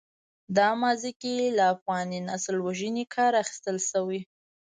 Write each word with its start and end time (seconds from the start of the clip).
دا 0.57 0.69
ماضي 0.81 1.11
کې 1.21 1.33
له 1.57 1.63
افغاني 1.75 2.19
نسل 2.29 2.55
وژنې 2.67 3.05
کار 3.15 3.31
اخیستل 3.43 3.77
شوی. 3.89 4.21